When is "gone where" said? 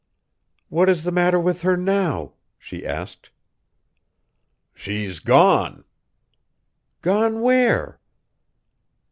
7.03-7.99